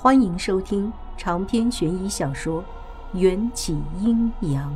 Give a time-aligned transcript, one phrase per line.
[0.00, 2.62] 欢迎收听长篇悬疑小说
[3.18, 4.72] 《缘起阴阳》。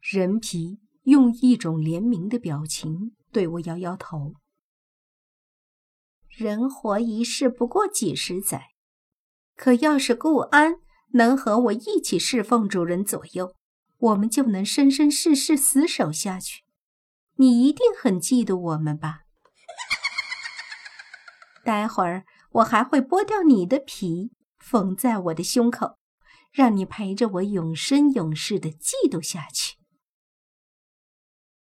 [0.00, 4.34] 人皮用一种怜悯的表情对我摇摇头
[6.30, 8.68] ：“人活一世不过几十载，
[9.56, 10.76] 可要是顾安
[11.14, 13.56] 能和我一起侍奉主人左右，
[13.98, 16.62] 我们就能生生世世厮守下去。
[17.34, 19.22] 你一定很嫉妒我们吧？”
[21.64, 25.98] 待会儿我还会剥掉你的皮，缝在我的胸口，
[26.52, 29.76] 让你陪着我永生永世的嫉妒下去。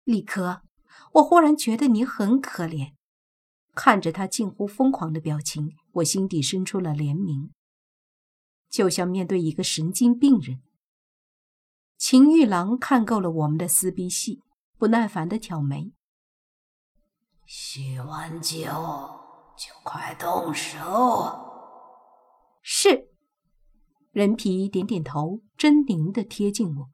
[0.03, 0.61] 李科，
[1.13, 2.93] 我忽然觉得你很可怜。
[3.75, 7.51] 看着他近乎疯狂的表情，我心底生出了怜悯，
[8.69, 10.61] 就像面对一个神经病人。
[11.97, 14.41] 秦玉郎看够了我们的撕逼戏，
[14.77, 15.93] 不耐烦的挑眉
[17.45, 18.65] ：“洗完酒。”
[19.59, 20.79] 就快动手！
[22.61, 23.09] 是，
[24.11, 26.89] 人皮点点头，狰狞的贴近我。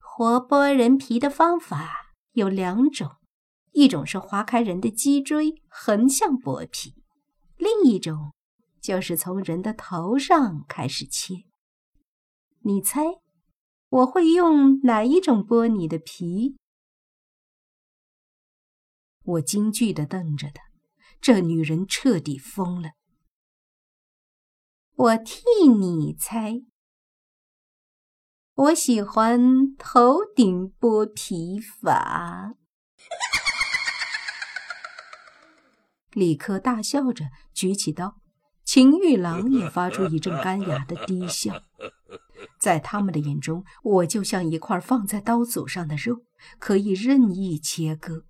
[0.00, 3.08] 活剥人皮的方法有两种，
[3.70, 6.96] 一种是划开人的脊椎，横向剥皮；
[7.56, 8.34] 另一种
[8.80, 11.34] 就是从人的头上开始切。
[12.64, 13.20] 你猜，
[13.90, 16.56] 我会用哪一种剥你的皮？
[19.22, 20.65] 我惊惧的瞪着他。
[21.20, 22.90] 这女人彻底疯了！
[24.94, 26.62] 我替你猜，
[28.54, 32.54] 我喜欢头顶剥皮法。
[36.12, 38.16] 李克大笑着举起刀，
[38.64, 41.62] 秦玉郎也发出一阵干哑的低笑。
[42.58, 46.22] 在他们的眼中，我就像一块放在刀俎上的肉，
[46.58, 48.24] 可以任意切割。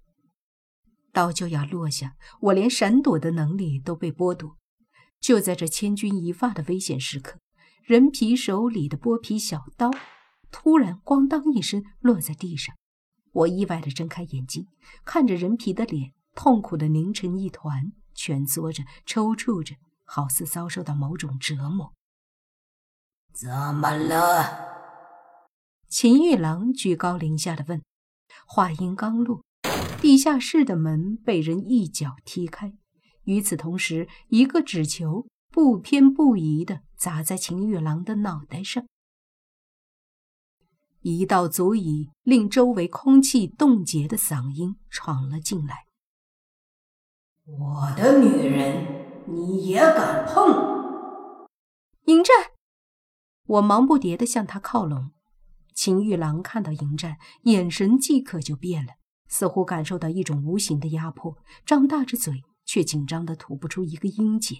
[1.16, 4.58] 刀就要落下，我连闪躲的能力都被剥夺。
[5.18, 7.38] 就在这千钧一发的危险时刻，
[7.84, 9.90] 人皮手里的剥皮小刀
[10.50, 12.76] 突然“咣当”一声落在地上。
[13.32, 14.68] 我意外地睁开眼睛，
[15.06, 21.94] 看着人皮的脸，痛苦地凝成一团，蜷缩着，抽搐着，好似遭受到某种折磨。
[23.32, 24.66] 怎么了？
[25.88, 27.82] 秦玉郎居高临下的问。
[28.46, 29.45] 话音刚落。
[30.00, 32.72] 地下室的门被人一脚踢开，
[33.24, 38.86] 与此同时，一个纸球不偏不倚地砸在秦玉郎的脑袋上，
[41.00, 45.86] 一道足以令周围空气冻结的嗓音闯了进来
[47.46, 51.48] ：“我的女人，你也敢碰？”
[52.06, 52.34] 迎战！
[53.46, 55.12] 我忙不迭地向他靠拢。
[55.74, 58.94] 秦玉郎看到迎战，眼神即刻就变了。
[59.28, 64.56] 似乎感受到一种无形的压迫，张大着嘴，却紧张的吐不出一个音节。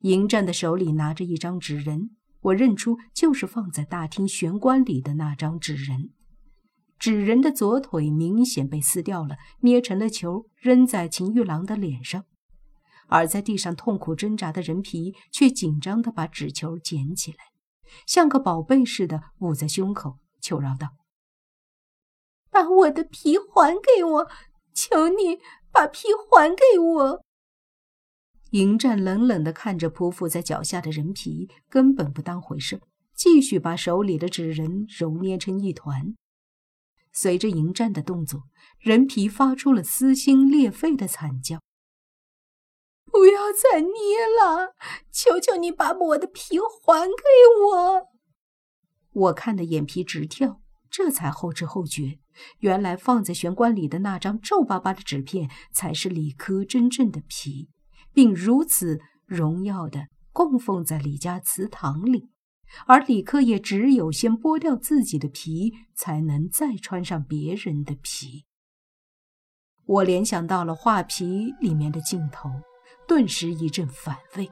[0.00, 2.10] 迎战的手里拿着一张纸人，
[2.40, 6.10] 我认出就是放在大厅玄关里的那张纸人。
[6.98, 12.24] 纸人的左腿明显被撕掉了，捏成了球，扔在秦玉郎的脸上。
[13.06, 17.38] 而在地上痛苦挣扎的人皮却紧张的把纸球捡起来，
[18.06, 20.88] 像个宝贝似的捂在胸口，求饶道。
[22.58, 24.28] 把我的皮还给我！
[24.74, 25.38] 求你
[25.70, 27.22] 把皮还给我！
[28.50, 32.80] 迎战冷冷地看着匍匐在脚下的人皮，根本不当回事，
[33.14, 36.16] 继续把手里的纸人揉捏成一团。
[37.12, 38.42] 随着迎战的动作，
[38.80, 41.60] 人皮发出了撕心裂肺的惨叫
[43.06, 44.74] ：“不要再捏了！
[45.12, 47.22] 求求你把我的皮还给
[47.62, 48.08] 我！”
[49.14, 50.60] 我看得眼皮直跳。
[50.90, 52.18] 这才后知后觉，
[52.60, 57.68] 原来放在玄关里的那张皱巴巴的纸片才是李科真正的皮，
[58.12, 62.30] 并如此荣耀的供奉在李家祠堂里。
[62.86, 68.44] 而李科也只有先剥掉自己的皮，才能再穿上别人的皮。
[69.86, 72.50] 我联想到了画皮里面的镜头，
[73.06, 74.50] 顿时一阵反胃。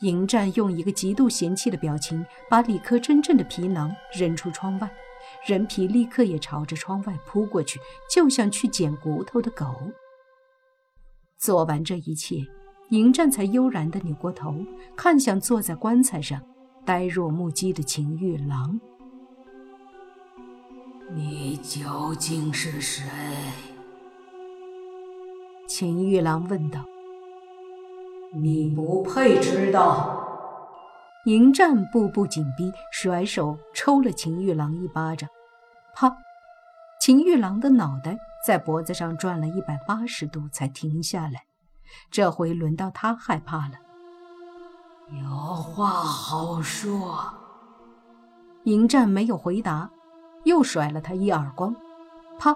[0.00, 4.88] 迎战用一个极度嫌弃的表情，把李科真正的皮囊扔出窗外，
[5.46, 9.66] 人皮立刻也朝着窗外扑过去，就像去捡骨头的狗。
[11.36, 12.46] 做完这一切，
[12.90, 14.54] 迎战才悠然地扭过头，
[14.96, 16.40] 看向坐在棺材上
[16.84, 18.80] 呆若木鸡的秦玉郎
[21.14, 23.04] ：“你究竟是谁？”
[25.66, 26.84] 秦玉郎问道。
[28.34, 30.24] 你不配知道！
[31.24, 35.28] 迎战步步紧逼，甩手抽了秦玉郎一巴掌，
[35.94, 36.14] 啪！
[37.00, 41.44] 秦玉郎的脑袋在脖子上转了一百八十度才停下来。
[42.10, 43.74] 这回轮到他害怕了。
[45.10, 47.32] 有话好说。
[48.64, 49.90] 迎战没有回答，
[50.44, 51.74] 又甩了他一耳光，
[52.38, 52.54] 啪！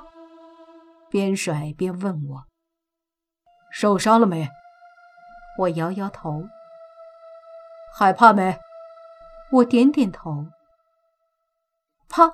[1.08, 2.44] 边甩边问我
[3.72, 4.48] ：“受伤了没？”
[5.58, 6.44] 我摇摇头。
[7.94, 8.58] 害怕没？
[9.50, 10.46] 我点点头。
[12.08, 12.31] 啪！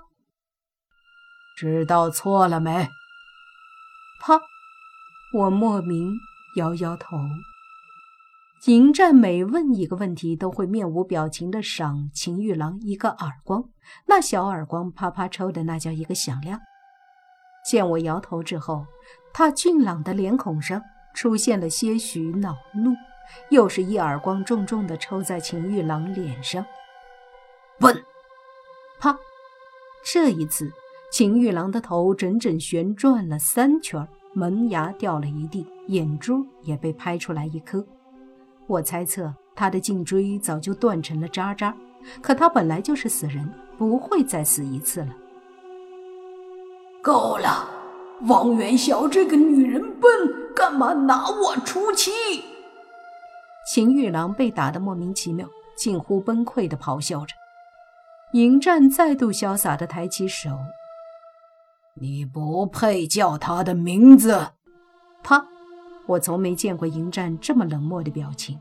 [1.57, 2.89] 知道错了没？
[4.21, 4.41] 啪！
[5.35, 6.13] 我莫名
[6.57, 7.17] 摇摇头。
[8.67, 13.65] 迎战每问一个问题，都会面无表情的赏秦玉郎一个耳光，
[14.07, 16.61] 那小耳光啪啪抽的那叫一个响亮。
[17.65, 18.87] 见我摇头之后，
[19.33, 20.83] 他俊朗的脸孔上
[21.15, 22.95] 出现了些许恼怒，
[23.51, 26.65] 又是一耳光重重地抽在秦玉郎脸上。
[27.79, 28.03] 笨！
[28.99, 29.17] 啪！
[30.05, 30.71] 这一次，
[31.13, 37.85] 秦玉郎的头整整旋转了三圈，门牙掉了一地，眼珠也被拍出来一颗。
[38.67, 41.75] 我猜测他的颈椎早就断成了渣渣，
[42.21, 45.15] 可他本来就是死人，不会再死一次了。
[47.03, 47.69] 够了，
[48.27, 50.11] 王元宵这个女人笨，
[50.55, 52.11] 干嘛拿我出气？
[53.71, 57.35] 秦玉郎被打得莫名其妙，近乎崩溃地咆哮着。
[58.33, 60.51] 迎战再度潇洒地抬起手
[62.01, 64.53] ：“你不配叫他的名字。”
[65.23, 65.45] 啪。
[66.07, 68.59] 我从没见过迎战这么冷漠的表情，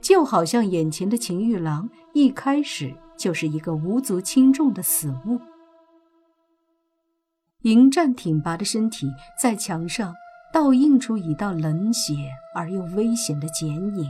[0.00, 5.40] 就好像眼前的秦玉郎一开始就是一个无足轻重的死物。
[7.62, 10.14] 迎战挺拔的身体在墙上
[10.52, 12.14] 倒映出一道冷血
[12.54, 14.08] 而又危险的剪影，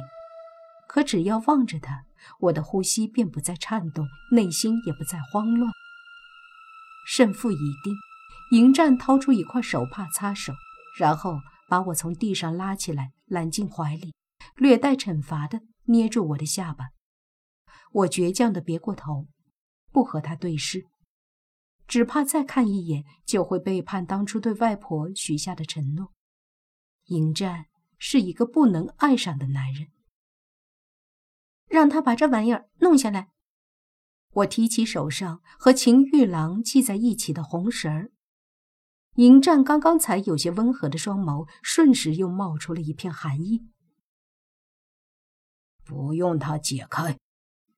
[0.94, 2.04] 可只要望着他，
[2.38, 5.72] 我的呼吸便不再颤动，内心也不再慌乱。
[7.04, 7.96] 胜负已定，
[8.52, 10.52] 迎战掏出一块手帕擦手，
[10.96, 11.40] 然后。
[11.66, 14.12] 把我从地上拉起来，揽进怀里，
[14.56, 16.90] 略带惩罚的捏住我的下巴。
[17.90, 19.26] 我倔强的别过头，
[19.90, 20.84] 不和他对视，
[21.88, 26.12] 只怕再看一眼就会背叛当初对外婆许下的承诺。
[27.06, 27.64] 迎战
[27.98, 29.88] 是一个不能爱上的男人，
[31.74, 33.30] 让他把这玩意儿弄下来。
[34.30, 38.12] 我提起手上和秦玉郎系在一起的红绳儿。
[39.16, 43.66] 迎战刚刚才有些温和的双眸，瞬时又冒出了一片寒意。
[45.84, 47.18] 不用他解开，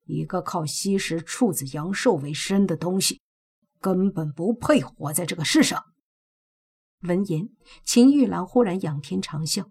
[0.04, 3.20] 一个靠吸食处子阳寿为生的东西，
[3.80, 5.84] 根本不配活在这个世上。
[7.00, 7.48] 闻言，
[7.82, 9.70] 秦玉郎忽然仰天长啸，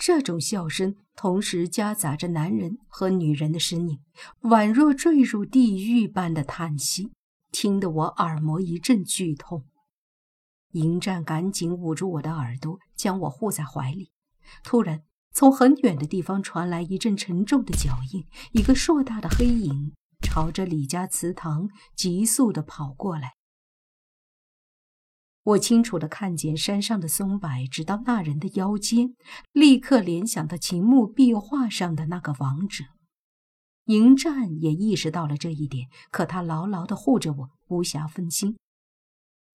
[0.00, 4.00] 这种笑声同时夹杂着男人和女人的声音，
[4.44, 7.10] 宛若坠入地狱般的叹息，
[7.52, 9.66] 听得我耳膜一阵剧痛。
[10.70, 14.10] 迎战赶紧捂住我的耳朵，将我护在怀里。
[14.64, 15.02] 突然，
[15.34, 19.92] 从很远的地方传来一阵沉重的脚印，一个硕大的黑影
[20.22, 23.34] 朝着李家祠堂急速地跑过来。
[25.42, 29.14] 我清楚地看见山上的松柏直到那人的腰间，
[29.52, 32.84] 立刻联想到秦墓壁画上的那个王者。
[33.86, 38.56] 迎战也意识到了这一点，可他牢牢地护着我，无暇分心。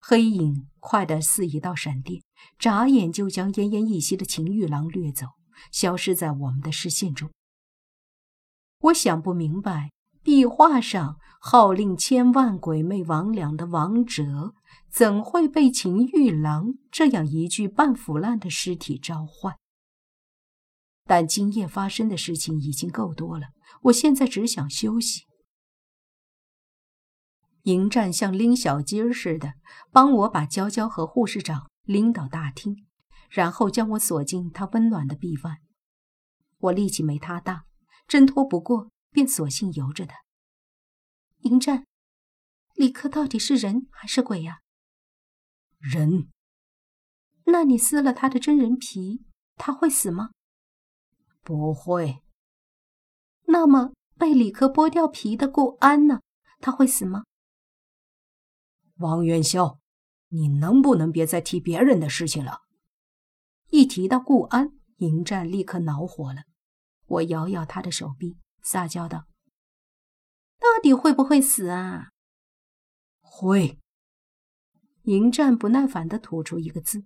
[0.01, 2.21] 黑影快得似一道闪电，
[2.59, 5.27] 眨眼就将奄奄一息的秦玉郎掠走，
[5.71, 7.31] 消失在我们的视线中。
[8.79, 9.91] 我想不明白，
[10.25, 14.55] 壁画上号令千万鬼魅魍魉的王哲，
[14.89, 19.55] 怎会被秦玉郎这样一具半腐烂的尸体召唤？
[21.03, 23.49] 但今夜发生的事情已经够多了，
[23.83, 25.25] 我现在只想休息。
[27.65, 29.53] 迎战像拎小鸡儿似的，
[29.91, 32.87] 帮我把娇娇和护士长拎到大厅，
[33.29, 35.57] 然后将我锁进他温暖的臂弯。
[36.57, 37.65] 我力气没他大，
[38.07, 40.17] 挣脱不过，便索性由着他。
[41.43, 41.85] 迎战，
[42.73, 44.59] 李克到底是人还是鬼呀？
[45.79, 46.29] 人。
[47.45, 49.23] 那你撕了他的真人皮，
[49.55, 50.31] 他会死吗？
[51.43, 52.23] 不会。
[53.43, 56.19] 那么被李克剥掉皮的顾安呢？
[56.59, 57.23] 他会死吗？
[58.95, 59.79] 王元宵，
[60.27, 62.63] 你能不能别再提别人的事情了？
[63.69, 66.41] 一提到顾安，迎战立刻恼火了。
[67.05, 69.27] 我摇摇他的手臂，撒娇道
[70.59, 72.09] ：“到底会不会死啊？”
[73.21, 73.79] 会。
[75.03, 77.05] 迎战不耐烦的吐出一个字，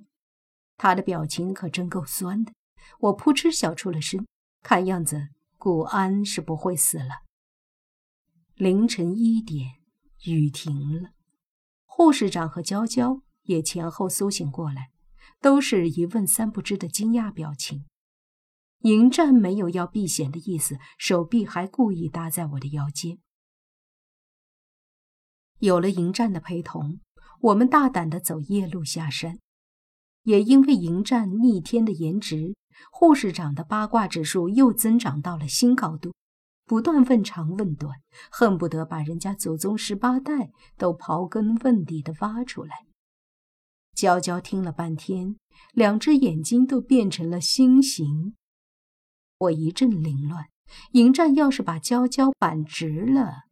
[0.77, 2.53] 他的表情可真够酸的。
[2.99, 4.25] 我扑哧笑出了声，
[4.63, 7.23] 看样子古安是不会死了。
[8.55, 9.81] 凌晨一点，
[10.25, 11.09] 雨停了。
[11.85, 14.91] 护士长和娇娇也前后苏醒过来，
[15.41, 17.85] 都是一问三不知的惊讶表情。
[18.79, 23.17] 迎战没有要避嫌的意思，手臂还故意搭在我的腰间。
[25.59, 27.01] 有了迎战的陪同，
[27.41, 29.37] 我们大胆地走夜路下山。
[30.23, 32.55] 也因为迎战逆天的颜值，
[32.91, 36.13] 护士长的八卦指数又增长到了新高度，
[36.65, 37.97] 不断问长问短，
[38.31, 42.85] 恨不得把人家祖宗十八代都刨根问底的挖出来。
[43.93, 45.35] 娇娇听了半天，
[45.73, 48.35] 两只眼睛都变成了星形。
[49.39, 50.49] 我一阵凌乱，
[50.91, 53.43] 迎战要是把娇娇扳直了，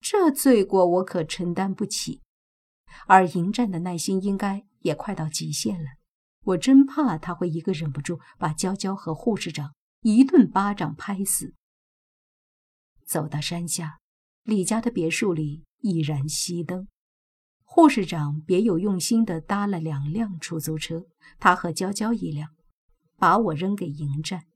[0.00, 2.22] 这罪过我可承担不起。
[3.06, 5.90] 而迎战的耐心应该也快到极限了。
[6.44, 11.52] 我真怕他会一个忍不住把娇娇和护士长一顿巴掌拍死。
[13.04, 13.98] 走到山下，
[14.42, 16.88] 李家的别墅里已然熄灯，
[17.62, 21.04] 护士长别有用心地搭了两辆出租车，
[21.38, 22.48] 他和娇娇一辆，
[23.18, 24.46] 把我扔给迎战。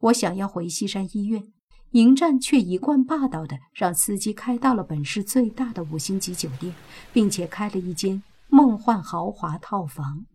[0.00, 1.52] 我想要回西山医院，
[1.90, 6.74] 迎战却一贯霸道的让司机开到了本市最大的五星级酒店，
[7.12, 10.26] 并且开了一间梦幻豪华套房。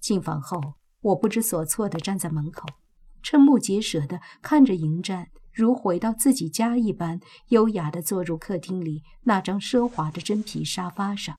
[0.00, 2.66] 进房后，我不知所措地站在门口，
[3.22, 11.36] 瞠目结舌地看着迎战如回到自己家一般优雅地坐入客厅里那张奢华的真皮沙发上。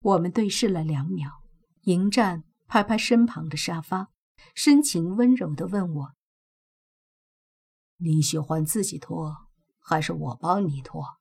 [0.00, 1.42] 我们对视了两秒，
[1.82, 4.10] 迎战拍拍身旁的沙发，
[4.54, 6.14] 深情温柔地问我
[7.98, 11.18] ：“你喜欢自己脱，还是我帮你脱？”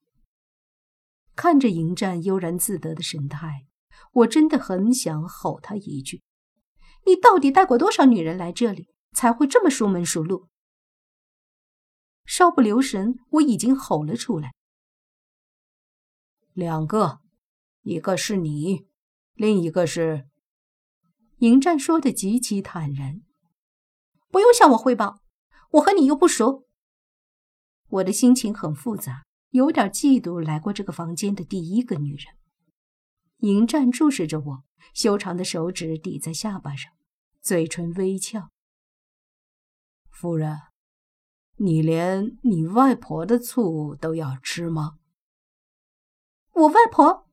[1.36, 3.67] 看着迎战悠然自得的神态。
[4.13, 6.24] 我真的很想吼他一句
[7.05, 10.50] ：“你到底带过多少女人来这里，才会这么熟门熟路？”
[12.25, 14.53] 稍不留神，我已经吼了出来
[16.53, 17.21] ：“两个，
[17.81, 18.88] 一个是你，
[19.33, 20.27] 另一个是……”
[21.39, 23.22] 迎战说的极其坦然
[24.29, 25.22] ：“不用向我汇报，
[25.74, 26.67] 我和你又不熟。”
[27.89, 32.36] 我的心情很复杂，有点嫉妒来过这个房间的第一个女人。
[33.41, 34.63] 迎战注视着我，
[34.96, 36.91] 修长的手指抵在下巴上，
[37.39, 38.50] 嘴唇微翘。
[40.10, 40.60] 夫人，
[41.58, 44.98] 你连你外婆的醋都要吃吗？
[46.53, 47.27] 我外婆？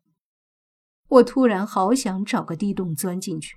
[1.09, 3.57] 我突然好想找个地洞钻进去。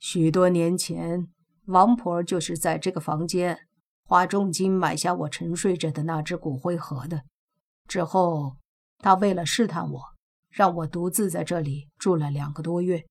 [0.00, 1.28] 许多年前，
[1.66, 3.68] 王婆就是在这个房间
[4.02, 7.22] 花重金买下我沉睡着的那只骨灰盒的。
[7.86, 8.56] 之后，
[8.98, 10.02] 她为了试探我。
[10.50, 13.06] 让我独自在这里住了两个多月。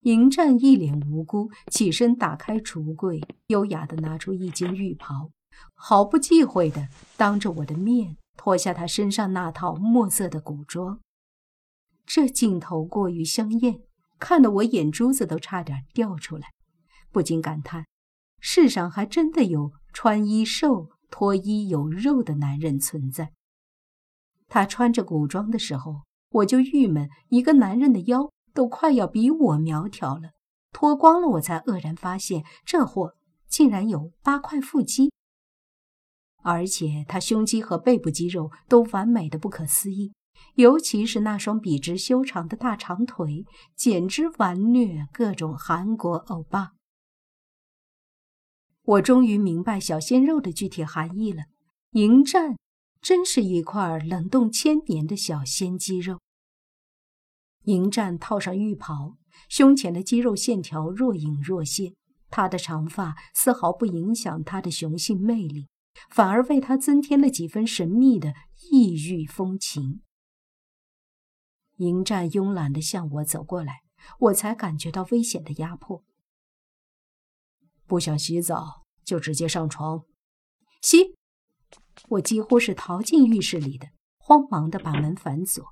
[0.00, 5.30] 迎战一脸无辜，起身打开橱柜，优雅地拿出一件浴袍，
[5.72, 11.00] 毫不忌讳地当着我的面脱下他身上那套墨色的古装。
[12.04, 13.80] 这镜头过于香艳，
[14.18, 16.48] 看得我眼珠子都差点掉出来，
[17.10, 17.86] 不禁感叹：
[18.40, 23.32] 世上还真的有穿衣瘦、脱衣有肉的男人存在。
[24.48, 30.30] 他穿着古装的时候，我就郁闷，一个男人的腰都快要比我苗条了，
[30.72, 33.14] 脱光了我才愕然发现，这货
[33.48, 35.12] 竟然有八块腹肌，
[36.42, 40.12] 而且他胸肌和背部肌肉都完美的不可思议，
[40.54, 43.44] 尤其是那双笔直修长的大长腿，
[43.76, 46.72] 简直完虐各种韩国欧巴。
[48.82, 51.44] 我终于明白小鲜肉的具体含义了，
[51.92, 52.56] 迎战。
[53.00, 56.20] 真是一块冷冻千年的小鲜肌肉。
[57.64, 59.18] 迎战套上浴袍，
[59.50, 61.92] 胸前的肌肉线条若隐若现，
[62.30, 65.68] 他的长发丝毫不影响他的雄性魅力，
[66.08, 68.32] 反而为他增添了几分神秘的
[68.70, 70.00] 异域风情。
[71.76, 73.80] 迎战慵懒地向我走过来，
[74.18, 76.04] 我才感觉到危险的压迫。
[77.86, 80.04] 不想洗澡就直接上床，
[80.80, 81.14] 洗。
[82.08, 83.88] 我几乎是逃进浴室里的，
[84.18, 85.64] 慌忙的把门反锁。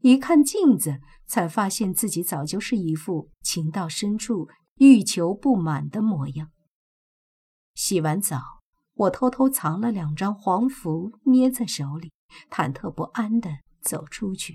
[0.00, 6.50] 一看镜子，才发现自己早就是一副情到深处欲求不满的模样。
[7.74, 8.40] 洗完澡，
[8.94, 12.12] 我偷偷藏了两张黄符，捏在手里，
[12.50, 14.54] 忐忑不安的走出去。